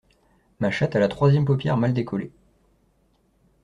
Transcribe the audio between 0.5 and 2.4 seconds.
Ma chatte a la troisième paupière mal décollé.